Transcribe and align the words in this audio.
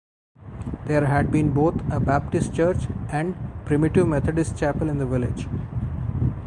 There 0.87 1.05
had 1.05 1.31
been 1.31 1.53
both 1.53 1.75
a 1.91 1.99
Baptist 1.99 2.55
church 2.55 2.85
and 3.11 3.35
Primitive 3.65 4.07
Methodist 4.07 4.57
Chapel 4.57 4.89
in 4.89 4.97
the 4.97 5.05
village. 5.05 5.45